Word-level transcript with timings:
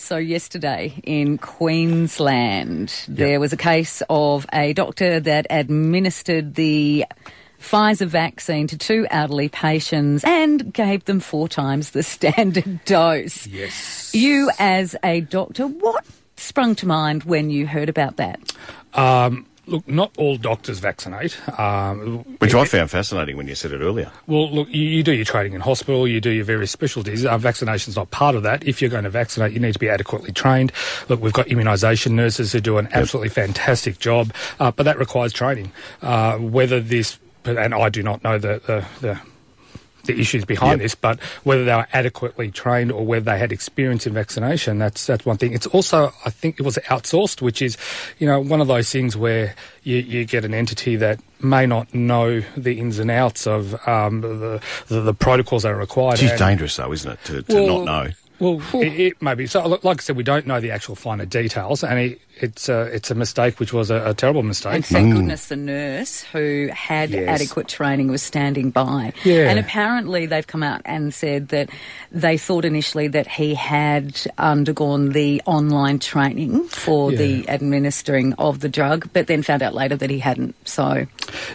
So, 0.00 0.16
yesterday 0.16 1.00
in 1.04 1.38
Queensland, 1.38 2.92
there 3.06 3.38
was 3.38 3.52
a 3.52 3.56
case 3.56 4.02
of 4.10 4.44
a 4.52 4.72
doctor 4.72 5.20
that 5.20 5.46
administered 5.50 6.56
the 6.56 7.06
Pfizer 7.60 8.06
vaccine 8.06 8.66
to 8.66 8.76
two 8.76 9.06
elderly 9.08 9.48
patients 9.48 10.24
and 10.24 10.74
gave 10.74 11.04
them 11.04 11.20
four 11.20 11.48
times 11.48 11.90
the 11.90 12.02
standard 12.02 12.84
dose. 12.84 13.46
Yes. 13.46 14.12
You, 14.12 14.50
as 14.58 14.96
a 15.04 15.20
doctor, 15.20 15.68
what 15.68 16.04
sprung 16.36 16.74
to 16.76 16.86
mind 16.86 17.22
when 17.22 17.48
you 17.48 17.66
heard 17.68 17.88
about 17.88 18.16
that? 18.16 18.52
Um, 18.94 19.46
look, 19.66 19.86
not 19.88 20.12
all 20.18 20.36
doctors 20.36 20.78
vaccinate. 20.78 21.36
Um, 21.58 22.24
Which 22.38 22.54
I 22.54 22.64
found 22.64 22.90
fascinating 22.90 23.36
when 23.36 23.48
you 23.48 23.54
said 23.54 23.72
it 23.72 23.80
earlier. 23.80 24.10
well, 24.26 24.50
look, 24.50 24.68
you, 24.68 24.82
you 24.82 25.02
do 25.02 25.12
your 25.12 25.24
training 25.24 25.52
in 25.52 25.60
hospital, 25.60 26.06
you 26.06 26.20
do 26.20 26.30
your 26.30 26.44
various 26.44 26.70
specialties. 26.70 27.24
Uh, 27.24 27.38
vaccination's 27.38 27.96
not 27.96 28.10
part 28.10 28.34
of 28.34 28.42
that. 28.42 28.64
If 28.64 28.80
you're 28.80 28.90
going 28.90 29.04
to 29.04 29.10
vaccinate, 29.10 29.52
you 29.52 29.60
need 29.60 29.72
to 29.72 29.78
be 29.78 29.88
adequately 29.88 30.32
trained. 30.32 30.72
Look, 31.08 31.20
we've 31.20 31.32
got 31.32 31.46
immunisation 31.46 32.12
nurses 32.12 32.52
who 32.52 32.60
do 32.60 32.78
an 32.78 32.88
absolutely 32.92 33.30
fantastic 33.30 33.98
job, 33.98 34.32
uh, 34.60 34.70
but 34.70 34.84
that 34.84 34.98
requires 34.98 35.32
training. 35.32 35.72
Uh, 36.02 36.38
whether 36.38 36.80
this, 36.80 37.18
and 37.44 37.74
I 37.74 37.88
do 37.88 38.02
not 38.02 38.24
know 38.24 38.38
the, 38.38 38.60
the, 38.66 38.86
the 39.00 39.20
the 40.04 40.18
issues 40.18 40.44
behind 40.44 40.72
Yep. 40.72 40.78
this, 40.80 40.94
but 40.94 41.20
whether 41.44 41.64
they 41.64 41.74
were 41.74 41.86
adequately 41.92 42.50
trained 42.50 42.92
or 42.92 43.04
whether 43.06 43.24
they 43.24 43.38
had 43.38 43.52
experience 43.52 44.06
in 44.06 44.12
vaccination, 44.14 44.78
that's 44.78 45.06
that's 45.06 45.24
one 45.24 45.36
thing. 45.36 45.52
It's 45.52 45.66
also, 45.66 46.12
I 46.24 46.30
think, 46.30 46.58
it 46.58 46.62
was 46.62 46.78
outsourced, 46.88 47.42
which 47.42 47.62
is, 47.62 47.76
you 48.18 48.26
know, 48.26 48.40
one 48.40 48.60
of 48.60 48.66
those 48.68 48.90
things 48.90 49.16
where 49.16 49.54
you, 49.82 49.96
you 49.96 50.24
get 50.24 50.44
an 50.44 50.54
entity 50.54 50.96
that 50.96 51.20
may 51.40 51.66
not 51.66 51.92
know 51.94 52.42
the 52.56 52.78
ins 52.78 52.98
and 52.98 53.10
outs 53.10 53.46
of 53.46 53.74
um, 53.86 54.20
the, 54.22 54.62
the 54.88 55.00
the 55.00 55.14
protocols 55.14 55.62
that 55.64 55.72
are 55.72 55.76
required. 55.76 56.22
It's 56.22 56.38
dangerous, 56.38 56.76
though, 56.76 56.92
isn't 56.92 57.10
it, 57.10 57.24
to, 57.24 57.42
to 57.42 57.54
well, 57.54 57.84
not 57.84 57.84
know? 57.84 58.12
Well, 58.40 58.60
it, 58.74 58.98
it 58.98 59.22
may 59.22 59.34
be. 59.34 59.46
So, 59.46 59.66
look, 59.66 59.84
like 59.84 60.00
I 60.00 60.02
said, 60.02 60.16
we 60.16 60.24
don't 60.24 60.46
know 60.46 60.60
the 60.60 60.72
actual 60.72 60.96
finer 60.96 61.24
details, 61.24 61.84
and 61.84 61.98
it, 61.98 62.20
it's 62.40 62.68
a, 62.68 62.82
it's 62.82 63.10
a 63.10 63.14
mistake, 63.14 63.60
which 63.60 63.72
was 63.72 63.90
a, 63.90 64.10
a 64.10 64.14
terrible 64.14 64.42
mistake. 64.42 64.74
And 64.74 64.84
thank 64.84 65.12
mm. 65.12 65.16
goodness 65.16 65.46
the 65.46 65.56
nurse 65.56 66.22
who 66.22 66.68
had 66.72 67.10
Yes. 67.10 67.40
adequate 67.40 67.68
training 67.68 68.08
was 68.08 68.22
standing 68.22 68.70
by. 68.70 69.12
Yeah. 69.22 69.48
And 69.48 69.58
apparently 69.58 70.26
they've 70.26 70.46
come 70.46 70.64
out 70.64 70.82
and 70.84 71.14
said 71.14 71.48
that 71.48 71.70
they 72.10 72.36
thought 72.36 72.64
initially 72.64 73.06
that 73.08 73.28
he 73.28 73.54
had 73.54 74.20
undergone 74.36 75.10
the 75.10 75.40
online 75.46 76.00
training 76.00 76.64
for 76.64 77.12
the 77.12 77.48
administering 77.48 78.32
of 78.34 78.60
the 78.60 78.68
drug, 78.68 79.08
but 79.12 79.28
then 79.28 79.42
found 79.42 79.62
out 79.62 79.74
later 79.74 79.96
that 79.96 80.10
he 80.10 80.18
hadn't. 80.18 80.56
So 80.66 81.06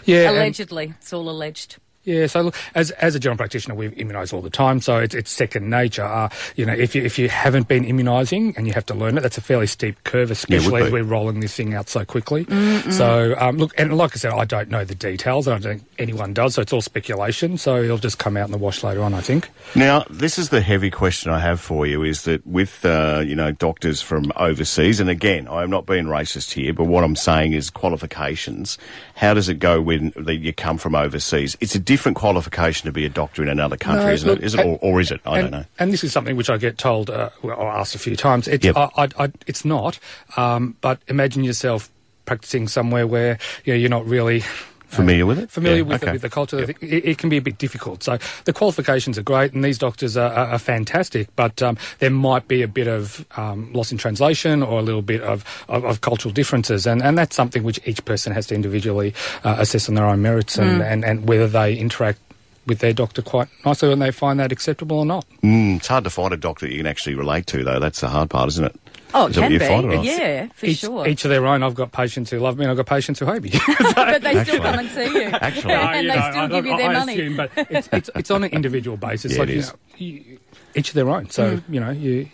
yeah, 0.06 0.30
and- 0.30 0.38
allegedly, 0.38 0.94
it's 1.02 1.12
all 1.12 1.30
alleged. 1.30 1.78
Yeah, 2.10 2.26
so 2.26 2.42
look, 2.42 2.56
as 2.74 2.90
as 2.92 3.14
a 3.14 3.20
general 3.20 3.38
practitioner, 3.38 3.76
we 3.76 3.90
immunise 3.90 4.34
all 4.34 4.42
the 4.42 4.50
time, 4.50 4.82
so 4.82 4.98
it's 4.98 5.14
it's 5.14 5.30
second 5.30 5.70
nature. 5.70 6.04
Uh, 6.04 6.30
you 6.56 6.66
know, 6.66 6.74
if 6.74 6.96
you 6.96 7.04
if 7.04 7.20
you 7.20 7.30
haven't 7.30 7.68
been 7.68 7.84
immunising 7.86 8.58
and 8.58 8.66
you 8.66 8.74
have 8.74 8.86
to 8.88 8.96
learn 8.96 9.16
it, 9.16 9.22
that's 9.22 9.38
a 9.38 9.42
fairly 9.42 9.68
steep 9.68 10.04
curve, 10.06 10.32
especially 10.32 10.82
be. 10.82 10.88
as 10.88 10.92
we're 10.92 11.04
rolling 11.04 11.40
this 11.40 11.56
thing 11.56 11.76
out 11.76 11.88
so 11.88 12.04
quickly. 12.04 12.46
So 12.90 13.36
um, 13.38 13.58
look, 13.58 13.80
and 13.80 13.96
like 13.96 14.16
I 14.16 14.18
said, 14.18 14.32
I 14.32 14.46
don't 14.46 14.70
know 14.70 14.84
the 14.84 14.96
details. 14.96 15.48
I 15.48 15.52
don't 15.52 15.62
think 15.62 15.84
anyone 16.00 16.34
does, 16.34 16.56
so 16.56 16.64
it's 16.64 16.74
all 16.74 16.82
speculation. 16.82 17.60
So 17.60 17.84
it'll 17.84 18.00
just 18.00 18.18
come 18.18 18.38
out 18.38 18.46
in 18.46 18.52
the 18.52 18.58
wash 18.58 18.84
later 18.84 19.04
on, 19.04 19.14
I 19.14 19.22
think. 19.22 19.48
Now, 19.76 20.04
this 20.10 20.40
is 20.40 20.50
the 20.50 20.62
heavy 20.62 20.90
question 20.90 21.32
I 21.32 21.40
have 21.40 21.60
for 21.60 21.86
you: 21.86 22.02
is 22.02 22.24
that 22.24 22.46
with 22.48 22.84
uh, 22.84 23.22
you 23.24 23.36
know 23.36 23.52
doctors 23.52 24.02
from 24.02 24.32
overseas, 24.36 25.00
and 25.00 25.12
again, 25.12 25.48
I 25.48 25.62
am 25.62 25.70
not 25.70 25.86
being 25.86 26.06
racist 26.06 26.54
here, 26.54 26.74
but 26.74 26.86
what 26.86 27.04
I'm 27.04 27.16
saying 27.16 27.54
is 27.54 27.70
qualifications. 27.70 28.80
How 29.14 29.36
does 29.36 29.48
it 29.48 29.60
go 29.60 29.80
when 29.80 30.12
you 30.28 30.54
come 30.54 30.80
from 30.80 30.96
overseas? 30.96 31.56
It's 31.60 31.76
a 31.76 31.80
different 31.80 31.99
qualification 32.18 32.86
to 32.88 32.92
be 32.92 33.06
a 33.06 33.10
doctor 33.10 33.42
in 33.44 33.50
another 33.50 33.78
country, 33.78 34.06
No, 34.06 34.12
isn't 34.12 34.28
look, 34.30 34.40
it? 34.40 34.46
Is 34.46 34.54
it, 34.56 34.62
and- 34.62 34.70
or, 34.82 34.94
or 34.96 35.02
is 35.02 35.12
it? 35.12 35.22
I 35.26 35.40
and, 35.40 35.52
don't 35.52 35.60
know. 35.62 35.66
And 35.78 35.92
this 35.94 36.04
is 36.04 36.12
something 36.12 36.36
which 36.36 36.50
I 36.50 36.58
get 36.58 36.78
told, 36.78 37.10
uh, 37.10 37.30
well, 37.42 37.58
or 37.58 37.68
asked 37.68 37.96
a 37.96 38.00
few 38.00 38.16
times. 38.16 38.48
It's, 38.48 38.66
Yep. 38.66 38.76
I, 38.78 38.90
I, 38.98 39.08
I, 39.26 39.32
it's 39.48 39.64
not. 39.66 40.00
Um, 40.38 40.76
but 40.82 41.00
imagine 41.08 41.44
yourself 41.44 41.90
practicing 42.26 42.68
somewhere 42.68 43.08
where 43.08 43.38
you 43.66 43.74
know, 43.74 43.78
you're 43.78 43.90
not 43.90 44.06
really 44.06 44.44
Familiar 44.90 45.26
with 45.26 45.40
it? 45.40 45.52
familiar 45.52 45.78
Yeah, 45.78 45.84
with, 45.84 46.04
okay. 46.04 46.06
the, 46.08 46.12
with 46.14 46.22
the 46.24 46.30
culture. 46.30 46.60
It, 46.60 46.78
it 46.82 47.18
can 47.18 47.30
be 47.30 47.38
a 47.38 47.42
bit 47.42 47.58
difficult. 47.58 48.04
So 48.04 48.18
the 48.46 48.54
qualifications 48.54 49.18
are 49.18 49.24
great, 49.24 49.54
and 49.54 49.64
these 49.64 49.78
doctors 49.78 50.18
are, 50.18 50.32
are, 50.32 50.48
are 50.48 50.60
fantastic. 50.60 51.34
But 51.36 51.62
um, 51.62 51.78
there 52.00 52.10
might 52.10 52.48
be 52.48 52.62
a 52.62 52.68
bit 52.68 52.88
of 52.88 53.26
um, 53.38 53.72
loss 53.72 53.92
in 53.92 53.98
translation 53.98 54.64
or 54.64 54.80
a 54.80 54.84
little 54.84 55.02
bit 55.04 55.22
of, 55.22 55.46
of, 55.68 55.86
of 55.86 56.02
cultural 56.02 56.34
differences, 56.34 56.88
and, 56.88 57.04
and 57.04 57.18
that's 57.18 57.36
something 57.36 57.64
which 57.64 57.80
each 57.86 58.04
person 58.06 58.34
has 58.34 58.48
to 58.48 58.56
individually 58.56 59.14
uh, 59.44 59.56
assess 59.60 59.88
on 59.90 59.96
their 59.96 60.06
own 60.06 60.22
merits 60.22 60.58
and, 60.58 60.82
and, 60.82 61.06
and 61.06 61.28
whether 61.28 61.48
they 61.48 61.76
interact 61.76 62.20
with 62.66 62.80
their 62.80 62.94
doctor 62.94 63.22
quite 63.22 63.48
nicely 63.66 63.92
and 63.92 64.02
they 64.02 64.12
find 64.12 64.40
that 64.40 64.52
acceptable 64.52 65.00
or 65.00 65.06
not. 65.06 65.26
Mm, 65.44 65.78
it's 65.78 65.88
hard 65.88 66.04
to 66.04 66.10
find 66.10 66.34
a 66.34 66.38
doctor 66.38 66.68
you 66.68 66.78
can 66.78 66.88
actually 66.88 67.16
relate 67.16 67.48
to, 67.48 67.64
though. 67.64 67.80
That's 67.80 68.02
the 68.02 68.10
hard 68.10 68.30
part, 68.30 68.48
isn't 68.50 68.66
it? 68.66 68.76
Oh, 69.14 69.26
it 69.26 69.30
Is 69.32 69.36
that 69.36 69.42
what 69.42 69.46
can 69.48 69.52
you 69.54 69.60
be. 69.60 69.66
find, 69.66 69.86
or? 69.94 69.96
Yeah, 70.04 70.48
for 70.54 70.66
each, 70.68 70.78
sure. 70.80 71.08
each 71.08 71.26
of 71.26 71.30
their 71.30 71.46
own. 71.48 71.64
I've 71.64 71.74
got 71.76 71.92
patients 71.92 72.30
who 72.30 72.40
love 72.40 72.58
me, 72.58 72.66
and 72.66 72.72
I've 72.72 72.78
got 72.78 72.86
patients 72.86 73.20
who 73.20 73.26
hate 73.26 73.42
me. 73.42 73.52
but 73.96 74.22
they 74.22 74.30
still 74.32 74.38
Actually- 74.40 74.60
come 74.60 74.80
and 74.80 74.90
see 74.90 75.06
you. 75.06 75.24
Actually- 75.24 75.74
and 75.74 76.06
you 76.06 76.12
they 76.12 76.20
know, 76.20 76.30
still 76.32 76.42
I- 76.44 76.48
give 76.48 76.66
you 76.66 76.78
their 76.78 76.90
I 76.90 76.94
money. 77.00 77.14
assume, 77.14 77.38
but 77.38 77.52
it's, 77.56 77.90
it's, 77.92 78.10
it's 78.16 78.32
on 78.32 78.44
an 78.44 78.52
individual 78.52 78.98
basis. 78.98 79.34
Yeah, 79.36 79.40
like, 79.40 79.50
it 79.50 79.56
you 79.56 79.62
know, 79.62 79.72
you, 79.98 80.40
each 80.76 80.90
of 80.90 80.96
their 80.96 81.10
own. 81.10 81.30
So 81.30 81.58
hmm. 81.58 81.74
you 81.74 81.80
know, 81.80 81.90
you 81.92 82.30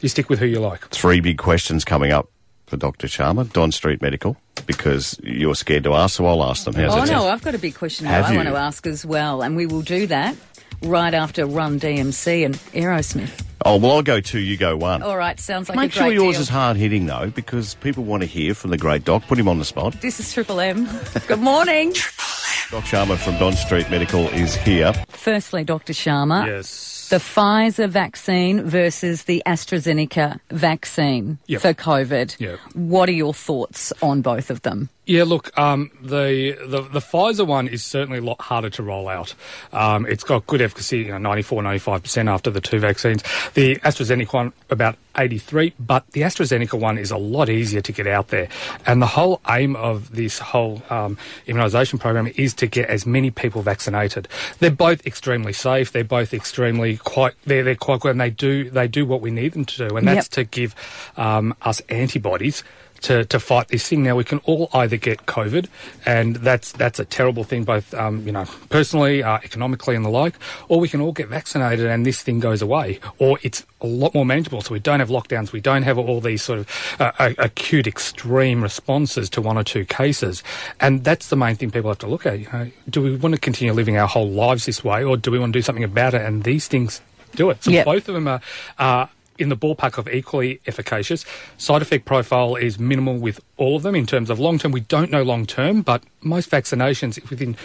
you 0.00 0.08
stick 0.08 0.28
with 0.28 0.38
who 0.38 0.46
you 0.46 0.60
like. 0.60 0.88
Three 0.90 1.20
big 1.20 1.38
questions 1.38 1.84
coming 1.84 2.12
up 2.12 2.28
for 2.66 2.76
Dr. 2.76 3.06
Sharma, 3.06 3.50
Don 3.52 3.70
Street 3.72 4.02
Medical, 4.02 4.36
because 4.66 5.18
you're 5.22 5.54
scared 5.54 5.84
to 5.84 5.94
ask, 5.94 6.16
so 6.16 6.26
I'll 6.26 6.42
ask 6.42 6.64
them. 6.64 6.74
How's 6.74 6.92
Oh 6.92 6.96
that 6.96 7.00
no, 7.06 7.12
sound? 7.20 7.28
I've 7.28 7.42
got 7.42 7.54
a 7.54 7.58
big 7.58 7.76
question 7.76 8.06
that 8.06 8.24
I 8.24 8.30
you? 8.32 8.36
want 8.36 8.48
to 8.48 8.56
ask 8.56 8.86
as 8.86 9.06
well, 9.06 9.42
and 9.42 9.56
we 9.56 9.66
will 9.66 9.82
do 9.82 10.06
that 10.08 10.34
right 10.82 11.14
after 11.14 11.46
Run 11.46 11.78
DMC 11.80 12.44
and 12.44 12.54
Aerosmith. 12.74 13.42
Oh, 13.64 13.78
well, 13.78 13.92
I'll 13.96 14.02
go 14.02 14.20
two, 14.20 14.38
you 14.38 14.56
go 14.56 14.76
one. 14.76 15.02
All 15.02 15.16
right, 15.16 15.40
sounds 15.40 15.68
like 15.68 15.76
Make 15.76 15.90
a 15.90 15.94
sure 15.94 16.12
yours 16.12 16.34
deal. 16.36 16.42
is 16.42 16.48
hard 16.48 16.76
hitting, 16.76 17.06
though, 17.06 17.30
because 17.34 17.74
people 17.76 18.04
want 18.04 18.22
to 18.22 18.26
hear 18.28 18.54
from 18.54 18.70
the 18.70 18.78
great 18.78 19.04
doc. 19.04 19.24
Put 19.26 19.38
him 19.38 19.48
on 19.48 19.58
the 19.58 19.64
spot. 19.64 20.00
This 20.00 20.20
is 20.20 20.32
Triple 20.32 20.60
M. 20.60 20.88
Good 21.26 21.40
morning. 21.40 21.90
Doc 22.70 22.82
Sharma 22.84 23.16
from 23.16 23.38
Don 23.38 23.54
Street 23.54 23.88
Medical 23.90 24.28
is 24.30 24.54
here. 24.56 24.92
Firstly, 25.08 25.64
Dr. 25.64 25.92
Sharma, 25.92 26.46
Yes. 26.46 26.66
The 27.08 27.16
Pfizer 27.16 27.88
vaccine 27.88 28.62
versus 28.62 29.24
the 29.24 29.42
AstraZeneca 29.46 30.40
vaccine 30.50 31.38
Yep. 31.46 31.60
for 31.62 31.74
COVID. 31.74 32.36
Yep. 32.40 32.58
What 32.74 33.08
are 33.08 33.12
your 33.12 33.34
thoughts 33.34 33.92
on 34.02 34.22
both 34.22 34.50
of 34.50 34.62
them? 34.62 34.88
Yeah, 35.06 35.22
look, 35.22 35.56
um, 35.56 35.92
the, 36.02 36.58
the 36.66 36.82
the 36.82 36.98
Pfizer 36.98 37.46
one 37.46 37.68
is 37.68 37.84
certainly 37.84 38.18
a 38.18 38.22
lot 38.22 38.40
harder 38.40 38.70
to 38.70 38.82
roll 38.82 39.08
out. 39.08 39.34
Um, 39.72 40.04
it's 40.04 40.24
got 40.24 40.48
good 40.48 40.60
efficacy, 40.60 40.98
you 40.98 41.08
know, 41.12 41.18
94, 41.18 41.62
95% 41.62 42.28
after 42.28 42.50
the 42.50 42.60
two 42.60 42.80
vaccines. 42.80 43.22
The 43.54 43.76
AstraZeneca 43.76 44.32
one, 44.32 44.52
about 44.68 44.96
83, 45.16 45.74
but 45.78 46.10
the 46.10 46.22
AstraZeneca 46.22 46.76
one 46.76 46.98
is 46.98 47.12
a 47.12 47.16
lot 47.16 47.48
easier 47.48 47.80
to 47.82 47.92
get 47.92 48.08
out 48.08 48.28
there. 48.28 48.48
And 48.84 49.00
the 49.00 49.06
whole 49.06 49.40
aim 49.48 49.76
of 49.76 50.10
this 50.16 50.40
whole 50.40 50.82
um, 50.90 51.16
immunisation 51.46 52.00
program 52.00 52.26
is 52.34 52.52
to 52.54 52.66
get 52.66 52.88
as 52.90 53.06
many 53.06 53.30
people 53.30 53.62
vaccinated. 53.62 54.26
They're 54.58 54.72
both 54.72 55.06
extremely 55.06 55.52
safe. 55.52 55.92
They're 55.92 56.02
both 56.02 56.34
extremely 56.34 56.95
quite, 56.96 57.34
they're, 57.44 57.62
they're 57.62 57.74
quite 57.74 58.00
good 58.00 58.12
and 58.12 58.20
they 58.20 58.30
do, 58.30 58.70
they 58.70 58.88
do 58.88 59.06
what 59.06 59.20
we 59.20 59.30
need 59.30 59.52
them 59.52 59.64
to 59.64 59.88
do. 59.88 59.96
And 59.96 60.06
that's 60.06 60.26
Yep. 60.26 60.30
to 60.30 60.44
give 60.44 60.74
um, 61.16 61.54
us 61.62 61.80
antibodies 61.88 62.62
to, 63.06 63.24
to 63.26 63.38
fight 63.40 63.68
this 63.68 63.88
thing. 63.88 64.02
Now 64.02 64.16
we 64.16 64.24
can 64.24 64.38
all 64.44 64.68
either 64.72 64.96
get 64.96 65.26
COVID, 65.26 65.66
and 66.04 66.36
that's 66.36 66.72
that's 66.72 66.98
a 66.98 67.04
terrible 67.04 67.44
thing, 67.44 67.64
both 67.64 67.94
um, 67.94 68.26
you 68.26 68.32
know 68.32 68.44
personally, 68.68 69.22
uh, 69.22 69.38
economically, 69.44 69.94
and 69.96 70.04
the 70.04 70.08
like, 70.10 70.34
or 70.68 70.80
we 70.80 70.88
can 70.88 71.00
all 71.00 71.12
get 71.12 71.28
vaccinated 71.28 71.86
and 71.86 72.04
this 72.04 72.22
thing 72.22 72.40
goes 72.40 72.62
away, 72.62 72.98
or 73.18 73.38
it's 73.42 73.64
a 73.80 73.86
lot 73.86 74.12
more 74.14 74.26
manageable. 74.26 74.60
So 74.60 74.72
we 74.72 74.80
don't 74.80 75.00
have 75.00 75.08
lockdowns, 75.08 75.52
we 75.52 75.60
don't 75.60 75.84
have 75.84 75.98
all 75.98 76.20
these 76.20 76.42
sort 76.42 76.58
of 76.60 76.96
uh, 76.98 77.12
uh, 77.18 77.32
acute, 77.38 77.86
extreme 77.86 78.62
responses 78.62 79.30
to 79.30 79.40
one 79.40 79.56
or 79.56 79.64
two 79.64 79.84
cases, 79.84 80.42
and 80.80 81.04
that's 81.04 81.28
the 81.28 81.36
main 81.36 81.56
thing 81.56 81.70
people 81.70 81.90
have 81.90 81.98
to 81.98 82.08
look 82.08 82.26
at. 82.26 82.40
You 82.40 82.48
know, 82.52 82.70
do 82.90 83.02
we 83.02 83.16
want 83.16 83.34
to 83.34 83.40
continue 83.40 83.72
living 83.72 83.96
our 83.98 84.08
whole 84.08 84.28
lives 84.30 84.66
this 84.66 84.82
way, 84.82 85.04
or 85.04 85.16
do 85.16 85.30
we 85.30 85.38
want 85.38 85.52
to 85.52 85.58
do 85.58 85.62
something 85.62 85.84
about 85.84 86.14
it? 86.14 86.22
And 86.22 86.42
these 86.42 86.66
things 86.66 87.00
do 87.36 87.50
it. 87.50 87.62
So 87.62 87.70
Yep. 87.70 87.84
both 87.84 88.08
of 88.08 88.14
them 88.14 88.26
are. 88.28 88.40
are 88.78 89.08
in 89.38 89.48
the 89.48 89.56
ballpark 89.56 89.98
of 89.98 90.08
equally 90.08 90.60
efficacious. 90.66 91.24
Side 91.58 91.82
effect 91.82 92.04
profile 92.04 92.56
is 92.56 92.78
minimal 92.78 93.16
with 93.18 93.40
all 93.56 93.76
of 93.76 93.82
them 93.82 93.94
in 93.94 94.06
terms 94.06 94.30
of 94.30 94.38
long 94.38 94.58
term. 94.58 94.72
We 94.72 94.80
don't 94.80 95.10
know 95.10 95.22
long 95.22 95.46
term, 95.46 95.82
but 95.82 96.02
most 96.22 96.50
vaccinations 96.50 97.28
within 97.30 97.56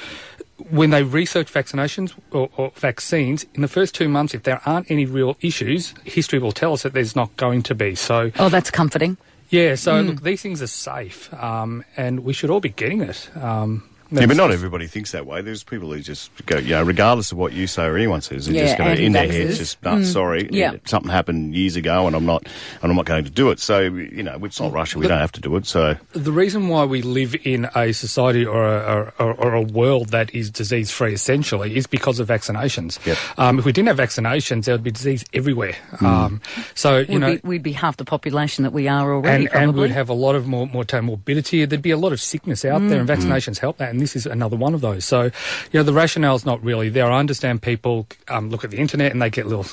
when 0.69 0.91
they 0.91 1.01
research 1.01 1.51
vaccinations 1.51 2.13
or, 2.31 2.49
or 2.55 2.71
vaccines 2.75 3.45
in 3.55 3.61
the 3.63 3.67
first 3.67 3.95
two 3.95 4.07
months, 4.07 4.33
if 4.35 4.43
there 4.43 4.61
aren't 4.65 4.91
any 4.91 5.05
real 5.05 5.35
issues, 5.41 5.93
history 6.05 6.37
will 6.37 6.51
tell 6.51 6.73
us 6.73 6.83
that 6.83 6.93
there's 6.93 7.15
not 7.15 7.35
going 7.35 7.63
to 7.63 7.73
be. 7.73 7.95
So 7.95 8.31
Oh, 8.37 8.47
that's 8.49 8.69
comforting. 8.69 9.17
yeah, 9.49 9.73
so 9.73 9.99
look, 10.01 10.21
these 10.21 10.41
things 10.43 10.61
are 10.61 10.67
safe, 10.67 11.33
um, 11.33 11.83
and 11.97 12.19
we 12.19 12.33
should 12.33 12.51
all 12.51 12.59
be 12.59 12.69
getting 12.69 13.01
it. 13.01 13.29
Um, 13.35 13.89
Yeah, 14.11 14.25
but 14.25 14.35
not 14.37 14.51
everybody 14.51 14.87
thinks 14.87 15.11
that 15.13 15.25
way. 15.25 15.41
There's 15.41 15.63
people 15.63 15.91
who 15.91 15.99
just 16.01 16.29
go, 16.45 16.57
you 16.57 16.71
know, 16.71 16.83
regardless 16.83 17.31
of 17.31 17.37
what 17.37 17.53
you 17.53 17.65
say 17.67 17.85
or 17.85 17.95
anyone 17.95 18.21
says, 18.21 18.45
they're 18.45 18.55
Yeah, 18.55 18.65
just 18.65 18.77
going 18.77 18.97
to 18.97 19.01
in 19.03 19.13
their 19.13 19.23
anti-vaxxers. 19.23 19.45
heads 19.47 19.57
just, 19.57 19.83
no, 19.83 20.03
sorry, 20.03 20.49
Yeah. 20.51 20.73
something 20.85 21.09
happened 21.11 21.55
years 21.55 21.75
ago, 21.77 22.07
and 22.07 22.15
I'm 22.15 22.25
not, 22.25 22.45
and 22.81 22.91
I'm 22.91 22.95
not 22.97 23.05
going 23.05 23.23
to 23.23 23.29
do 23.29 23.51
it. 23.51 23.59
So 23.59 23.79
you 23.79 24.23
know, 24.23 24.37
it's 24.43 24.59
not 24.59 24.73
Russia. 24.73 24.99
We 24.99 25.07
don't 25.07 25.17
have 25.19 25.31
to 25.33 25.41
do 25.41 25.55
it. 25.55 25.65
So 25.65 25.95
The 26.13 26.31
reason 26.31 26.67
why 26.67 26.83
we 26.83 27.01
live 27.01 27.35
in 27.45 27.67
a 27.75 27.93
society 27.93 28.45
or 28.45 28.63
a, 28.65 29.13
or, 29.17 29.33
or 29.33 29.53
a 29.55 29.61
world 29.61 30.09
that 30.09 30.33
is 30.35 30.49
disease 30.49 30.91
free 30.91 31.13
essentially 31.13 31.75
is 31.77 31.87
because 31.87 32.19
of 32.19 32.27
vaccinations. 32.27 33.03
Yep. 33.05 33.17
Um, 33.37 33.59
if 33.59 33.65
we 33.65 33.71
didn't 33.71 33.87
have 33.87 33.97
vaccinations, 33.97 34.65
there 34.65 34.73
would 34.75 34.83
be 34.83 34.91
disease 34.91 35.23
everywhere. 35.33 35.75
Um, 36.01 36.41
so, 36.75 36.97
you 36.99 37.05
We'd, 37.13 37.19
know. 37.19 37.33
be, 37.35 37.41
we'd 37.43 37.63
be 37.63 37.71
half 37.71 37.97
the 37.97 38.05
population 38.05 38.63
that 38.63 38.71
we 38.73 38.87
are 38.87 39.13
already, 39.13 39.45
and, 39.47 39.55
and 39.55 39.73
we'd 39.75 39.91
have 39.91 40.09
a 40.09 40.13
lot 40.13 40.35
of 40.35 40.47
more 40.47 40.67
mortality, 40.67 41.05
morbidity. 41.07 41.63
There'd 41.65 41.81
be 41.81 41.91
a 41.91 41.97
lot 41.97 42.11
of 42.11 42.19
sickness 42.19 42.65
out 42.65 42.79
there, 42.87 42.99
and 42.99 43.07
Mm. 43.07 43.15
vaccinations 43.17 43.59
help 43.59 43.77
that. 43.77 43.89
And 43.91 44.00
this 44.01 44.15
is 44.15 44.25
another 44.25 44.57
one 44.57 44.73
of 44.73 44.81
those. 44.81 45.05
So, 45.05 45.23
you 45.23 45.31
know, 45.73 45.83
the 45.83 45.93
rationale's 45.93 46.45
not 46.45 46.63
really 46.63 46.89
there. 46.89 47.09
I 47.09 47.19
understand 47.19 47.61
people 47.61 48.07
um, 48.27 48.49
look 48.49 48.63
at 48.63 48.71
the 48.71 48.77
internet 48.77 49.11
and 49.11 49.21
they 49.21 49.29
get 49.29 49.47
little 49.47 49.65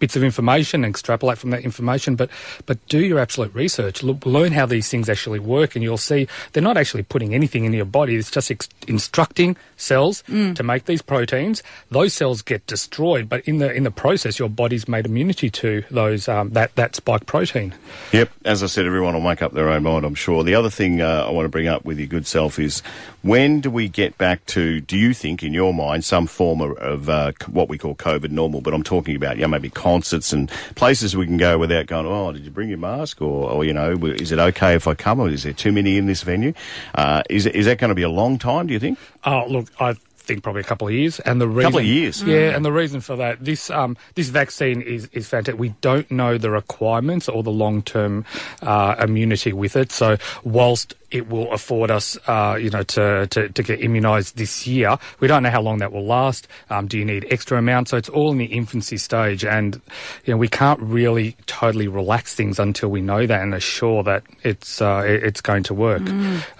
bits 0.00 0.16
of 0.16 0.24
information 0.24 0.82
and 0.84 0.90
extrapolate 0.90 1.38
from 1.38 1.50
that 1.50 1.62
information, 1.62 2.16
but 2.16 2.28
but 2.66 2.84
do 2.88 2.98
your 2.98 3.20
absolute 3.20 3.54
research. 3.54 4.02
Look, 4.02 4.26
learn 4.26 4.50
how 4.52 4.66
these 4.66 4.88
things 4.88 5.08
actually 5.08 5.38
work, 5.38 5.76
and 5.76 5.84
you'll 5.84 5.96
see 5.98 6.26
they're 6.52 6.62
not 6.62 6.76
actually 6.76 7.04
putting 7.04 7.32
anything 7.34 7.64
in 7.64 7.72
your 7.72 7.84
body. 7.84 8.16
It's 8.16 8.30
just 8.30 8.50
ex- 8.50 8.68
instructing 8.88 9.56
cells 9.76 10.24
Mm. 10.28 10.56
to 10.56 10.62
make 10.62 10.86
these 10.86 11.02
proteins. 11.02 11.62
Those 11.90 12.12
cells 12.14 12.42
get 12.42 12.66
destroyed, 12.66 13.28
but 13.28 13.46
in 13.46 13.58
the 13.58 13.72
in 13.72 13.84
the 13.84 13.90
process, 13.90 14.38
your 14.38 14.48
body's 14.48 14.88
made 14.88 15.06
immunity 15.06 15.50
to 15.50 15.84
those 15.90 16.28
um, 16.28 16.50
that 16.50 16.74
that 16.74 16.96
spike 16.96 17.26
protein. 17.26 17.74
Yep, 18.12 18.30
as 18.44 18.62
I 18.62 18.66
said, 18.66 18.86
everyone 18.86 19.14
will 19.14 19.20
make 19.20 19.42
up 19.42 19.52
their 19.52 19.68
own 19.68 19.82
mind, 19.82 20.04
I'm 20.04 20.14
sure. 20.14 20.42
The 20.42 20.54
other 20.54 20.70
thing 20.70 21.00
uh, 21.00 21.26
I 21.28 21.30
want 21.30 21.44
to 21.44 21.50
bring 21.50 21.68
up 21.68 21.84
with 21.84 21.98
your 21.98 22.08
good 22.08 22.26
self 22.26 22.58
is 22.58 22.82
when 23.22 23.60
do 23.60 23.70
we 23.70 23.88
get 23.88 24.16
back 24.18 24.46
to, 24.46 24.80
do 24.80 24.96
you 24.96 25.12
think, 25.12 25.42
in 25.42 25.52
your 25.52 25.74
mind, 25.74 26.04
some 26.04 26.26
form 26.26 26.60
of, 26.62 26.72
of 26.78 27.08
uh, 27.08 27.32
what 27.48 27.68
we 27.68 27.76
call 27.76 27.94
COVID 27.94 28.30
normal? 28.30 28.60
But 28.62 28.72
I'm 28.72 28.82
talking 28.82 29.14
about, 29.14 29.36
yeah, 29.36 29.42
know, 29.42 29.48
maybe 29.48 29.68
concerts 29.90 30.32
and 30.32 30.48
places 30.76 31.16
we 31.16 31.26
can 31.26 31.36
go 31.36 31.58
without 31.58 31.86
going, 31.86 32.06
oh, 32.06 32.32
did 32.32 32.44
you 32.44 32.50
bring 32.50 32.68
your 32.68 32.78
mask? 32.78 33.20
Or, 33.20 33.50
or 33.50 33.64
you 33.64 33.72
know, 33.72 33.92
is 34.04 34.30
it 34.30 34.38
okay 34.38 34.74
if 34.74 34.86
I 34.86 34.94
come? 34.94 35.18
Or 35.18 35.28
is 35.28 35.42
there 35.42 35.52
too 35.52 35.72
many 35.72 35.96
in 35.96 36.06
this 36.06 36.22
venue? 36.22 36.52
Uh, 36.94 37.22
is, 37.28 37.46
is 37.46 37.66
that 37.66 37.78
going 37.78 37.88
to 37.88 37.94
be 37.96 38.02
a 38.02 38.08
long 38.08 38.38
time, 38.38 38.68
do 38.68 38.72
you 38.72 38.78
think? 38.78 38.98
Oh, 39.24 39.46
look, 39.48 39.66
I 39.80 39.96
think 40.20 40.42
probably 40.42 40.60
a 40.60 40.64
couple 40.64 40.86
of 40.88 40.94
years, 40.94 41.20
and 41.20 41.40
the 41.40 41.48
reason, 41.48 41.72
Couple 41.72 41.80
of 41.80 41.86
years? 41.86 42.22
yeah, 42.22 42.54
and 42.54 42.64
the 42.64 42.72
reason 42.72 43.00
for 43.00 43.16
that, 43.16 43.44
this 43.44 43.70
um, 43.70 43.96
this 44.14 44.28
vaccine 44.28 44.80
is 44.82 45.08
is 45.12 45.28
fantastic. 45.28 45.58
We 45.58 45.74
don't 45.80 46.10
know 46.10 46.38
the 46.38 46.50
requirements 46.50 47.28
or 47.28 47.42
the 47.42 47.50
long 47.50 47.82
term 47.82 48.24
uh, 48.62 48.96
immunity 48.98 49.52
with 49.52 49.76
it, 49.76 49.92
so 49.92 50.16
whilst 50.44 50.94
it 51.10 51.28
will 51.28 51.52
afford 51.52 51.90
us, 51.90 52.16
uh, 52.28 52.56
you 52.60 52.70
know, 52.70 52.82
to, 52.84 53.26
to, 53.26 53.48
to 53.48 53.62
get 53.62 53.80
immunised 53.80 54.34
this 54.34 54.66
year. 54.66 54.96
We 55.18 55.26
don't 55.26 55.42
know 55.42 55.50
how 55.50 55.60
long 55.60 55.78
that 55.78 55.92
will 55.92 56.04
last. 56.04 56.46
Um, 56.70 56.86
do 56.86 56.98
you 56.98 57.04
need 57.04 57.26
extra 57.30 57.58
amounts? 57.58 57.90
So 57.90 57.96
it's 57.96 58.08
all 58.08 58.30
in 58.30 58.38
the 58.38 58.46
infancy 58.46 58.96
stage, 58.96 59.44
and 59.44 59.80
you 60.24 60.34
know 60.34 60.38
we 60.38 60.48
can't 60.48 60.80
really 60.80 61.36
totally 61.46 61.88
relax 61.88 62.34
things 62.34 62.58
until 62.58 62.90
we 62.90 63.00
know 63.00 63.26
that 63.26 63.42
and 63.42 63.54
assure 63.54 64.02
that 64.04 64.22
it's 64.44 64.80
uh, 64.80 65.02
it's 65.04 65.40
going 65.40 65.64
to 65.64 65.74
work 65.74 66.02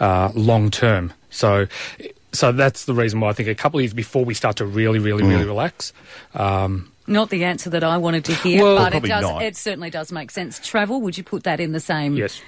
uh, 0.01 0.31
long 0.35 0.71
term. 0.71 1.13
So. 1.31 1.67
So 2.33 2.53
that's 2.53 2.85
the 2.85 2.95
reason 2.95 3.21
why 3.21 3.31
I 3.31 3.33
think 3.33 3.49
a 3.49 3.55
couple 3.55 3.79
of 3.79 3.83
years 3.83 3.93
before 3.95 4.25
we 4.25 4.35
start 4.35 4.57
to 4.57 4.65
really, 4.67 4.99
really, 4.99 5.25
really 5.25 5.45
relax. 5.45 5.93
Um, 6.35 6.93
Not 7.07 7.29
the 7.31 7.45
answer 7.45 7.71
that 7.71 7.83
I 7.83 7.97
wanted 7.99 8.25
to 8.27 8.35
hear, 8.35 8.63
Well, 8.63 8.77
but 8.79 8.95
it 8.95 9.03
does. 9.09 9.23
not. 9.23 9.43
It 9.43 9.57
certainly 9.57 9.91
does 9.91 10.13
make 10.13 10.31
sense. 10.31 10.59
Travel, 10.61 11.01
would 11.01 11.19
you 11.19 11.25
put 11.25 11.43
that 11.45 11.59
in 11.61 11.73
the 11.73 11.81
same 11.81 12.15
Yes. 12.17 12.41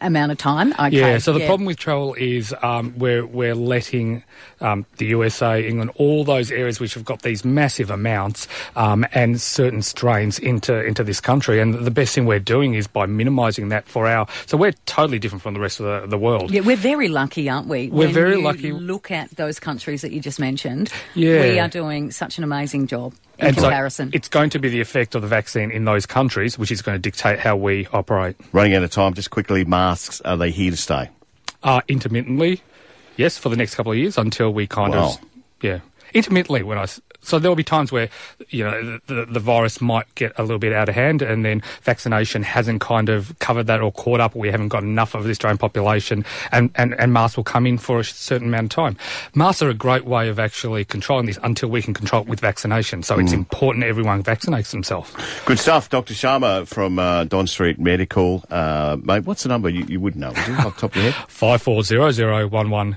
Amount 0.00 0.32
of 0.32 0.38
time? 0.38 0.72
Okay. 0.72 0.90
Yeah. 0.90 1.18
So 1.18 1.32
the 1.32 1.46
problem 1.46 1.66
with 1.66 1.78
travel 1.78 2.14
is 2.14 2.54
um, 2.62 2.94
we're 2.98 3.26
we're 3.26 3.54
letting 3.54 4.24
um, 4.60 4.86
the 4.98 5.06
USA, 5.06 5.66
England, 5.66 5.90
all 5.96 6.24
those 6.24 6.50
areas 6.50 6.80
which 6.80 6.94
have 6.94 7.04
got 7.04 7.22
these 7.22 7.44
massive 7.44 7.90
amounts 7.90 8.48
um, 8.76 9.06
and 9.12 9.40
certain 9.40 9.82
strains 9.82 10.38
into 10.38 10.84
into 10.84 11.04
this 11.04 11.20
country. 11.20 11.60
And 11.60 11.74
the 11.74 11.90
best 11.90 12.14
thing 12.14 12.26
we're 12.26 12.38
doing 12.38 12.74
is 12.74 12.86
by 12.86 13.06
minimising 13.06 13.68
that 13.70 13.86
for 13.86 14.06
our. 14.06 14.26
So 14.46 14.56
we're 14.56 14.72
totally 14.86 15.18
different 15.18 15.42
from 15.42 15.54
the 15.54 15.60
rest 15.60 15.80
of 15.80 15.86
the, 15.86 16.06
the 16.08 16.18
world. 16.18 16.50
Yeah, 16.50 16.60
we're 16.60 16.76
very 16.76 17.08
lucky, 17.08 17.48
aren't 17.48 17.68
we? 17.68 17.88
We're 17.88 18.06
When 18.06 18.14
very 18.14 18.36
lucky. 18.36 18.72
Look 18.72 19.10
at 19.10 19.30
those 19.36 19.58
countries 19.58 20.02
that 20.02 20.12
you 20.12 20.20
just 20.20 20.38
mentioned. 20.38 20.92
Yeah. 21.14 21.42
we 21.42 21.58
are 21.58 21.68
doing 21.68 22.10
such 22.10 22.38
an 22.38 22.44
amazing 22.44 22.86
job 22.86 23.14
in 23.40 23.48
And 23.48 23.56
so 23.56 24.08
it's 24.12 24.28
going 24.28 24.50
to 24.50 24.58
be 24.58 24.68
the 24.68 24.80
effect 24.80 25.14
of 25.14 25.22
the 25.22 25.28
vaccine 25.28 25.70
in 25.70 25.84
those 25.84 26.06
countries, 26.06 26.58
which 26.58 26.70
is 26.70 26.82
going 26.82 26.94
to 26.96 27.00
dictate 27.00 27.38
how 27.40 27.56
we 27.56 27.86
operate. 27.92 28.36
Running 28.52 28.74
out 28.74 28.82
of 28.82 28.90
time, 28.90 29.14
just 29.14 29.30
quickly, 29.30 29.64
masks, 29.64 30.20
are 30.22 30.36
they 30.36 30.50
here 30.50 30.70
to 30.70 30.76
stay? 30.76 31.08
Uh, 31.62 31.80
intermittently, 31.88 32.62
yes, 33.16 33.36
for 33.36 33.48
the 33.48 33.56
next 33.56 33.74
couple 33.74 33.92
of 33.92 33.98
years 33.98 34.16
until 34.16 34.52
we 34.52 34.66
kind 34.66 34.92
Wow. 34.92 35.10
of, 35.10 35.18
yeah, 35.60 35.80
intermittently. 36.14 36.62
When 36.62 36.78
I 36.78 36.86
so 37.22 37.38
there 37.38 37.50
will 37.50 37.56
be 37.56 37.64
times 37.64 37.92
where 37.92 38.08
you 38.48 38.64
know 38.64 38.98
the, 39.06 39.26
the, 39.26 39.40
virus 39.40 39.80
might 39.80 40.12
get 40.14 40.32
a 40.38 40.42
little 40.42 40.58
bit 40.58 40.72
out 40.72 40.88
of 40.88 40.94
hand, 40.94 41.22
and 41.22 41.44
then 41.44 41.62
vaccination 41.82 42.42
hasn't 42.42 42.80
kind 42.80 43.08
of 43.08 43.38
covered 43.38 43.66
that 43.66 43.80
or 43.80 43.92
caught 43.92 44.20
up. 44.20 44.34
Or 44.34 44.40
we 44.40 44.50
haven't 44.50 44.68
got 44.68 44.82
enough 44.82 45.14
of 45.14 45.24
the 45.24 45.30
Australian 45.30 45.58
population, 45.58 46.24
and, 46.52 46.70
and, 46.76 46.94
and 46.98 47.12
masks 47.12 47.36
will 47.36 47.44
come 47.44 47.66
in 47.66 47.78
for 47.78 48.00
a 48.00 48.04
certain 48.04 48.48
amount 48.48 48.64
of 48.64 48.70
time. 48.70 48.96
Masks 49.34 49.62
are 49.62 49.68
a 49.68 49.74
great 49.74 50.04
way 50.04 50.28
of 50.28 50.38
actually 50.38 50.84
controlling 50.84 51.26
this 51.26 51.38
until 51.42 51.68
we 51.68 51.82
can 51.82 51.94
control 51.94 52.22
it 52.22 52.28
with 52.28 52.40
vaccination. 52.40 53.02
So 53.02 53.18
it's 53.18 53.32
important 53.32 53.84
everyone 53.84 54.22
vaccinates 54.22 54.70
themselves. 54.70 55.12
Good 55.44 55.58
stuff. 55.58 55.90
Dr. 55.90 56.14
Sharma 56.14 56.66
from 56.66 56.98
uh, 56.98 57.24
Don 57.24 57.46
Street 57.46 57.78
Medical. 57.78 58.44
Uh, 58.50 58.96
mate, 59.02 59.24
what's 59.24 59.42
the 59.42 59.48
number? 59.48 59.68
You, 59.68 59.84
you 59.86 60.00
wouldn't 60.00 60.20
know, 60.20 60.28
would 60.28 60.46
you, 60.46 60.54
off 60.54 60.74
the 60.76 60.80
top 60.80 60.96
of 60.96 60.96
your 60.96 61.12
head? 61.12 61.24
Five 61.28 61.62
four 61.62 61.82
zero 61.82 62.10
zero 62.10 62.46
one 62.48 62.70
one 62.70 62.96